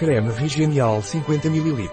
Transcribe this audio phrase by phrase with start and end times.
[0.00, 1.90] Creme Regenial 50 ml.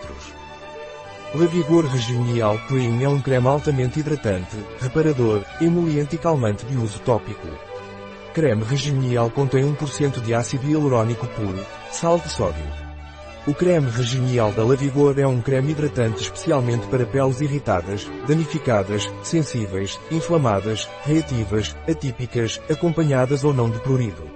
[1.36, 7.46] Lavigor Regenial Cream é um creme altamente hidratante, reparador, emoliente e calmante de uso tópico.
[8.33, 11.59] Creme Regenial contém 1% de ácido hialurônico puro,
[11.91, 12.64] sal de sódio.
[13.46, 20.00] O creme Regenial da Lavigor é um creme hidratante especialmente para peles irritadas, danificadas, sensíveis,
[20.10, 24.27] inflamadas, reativas, atípicas, acompanhadas ou não de prurido.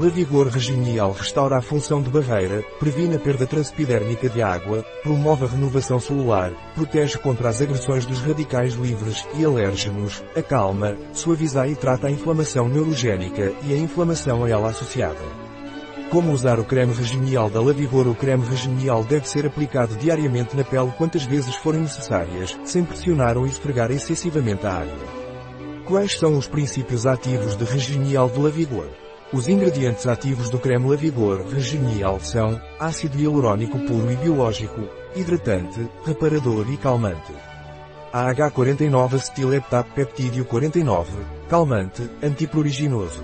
[0.00, 5.48] Lavigor Regenial restaura a função de barreira, previne a perda transpidérmica de água, promove a
[5.48, 12.06] renovação celular, protege contra as agressões dos radicais livres e alérgenos, acalma, suaviza e trata
[12.06, 15.20] a inflamação neurogénica e a inflamação a ela associada.
[16.10, 20.64] Como usar o creme regenial da Lavigor O creme regenial deve ser aplicado diariamente na
[20.64, 25.20] pele quantas vezes forem necessárias, sem pressionar ou esfregar excessivamente a água.
[25.84, 28.88] Quais são os princípios ativos de regenial de Lavigor?
[29.32, 36.68] Os ingredientes ativos do creme Lavigor Regenial são ácido hialurônico puro e biológico, hidratante, reparador
[36.68, 37.32] e calmante.
[38.12, 41.12] AH49 acetilheptapeptídeo 49,
[41.48, 43.22] calmante, antipruriginoso.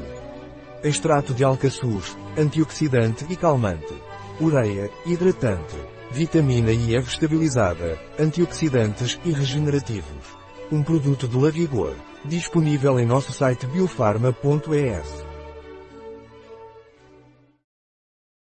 [0.84, 3.94] Extrato de alcaçuz, antioxidante e calmante.
[4.41, 5.75] Ureia, hidratante.
[6.12, 10.38] Vitamina I é estabilizada, antioxidantes e regenerativos.
[10.70, 11.94] Um produto do Lavigor,
[12.25, 15.25] disponível em nosso site biofarma.es.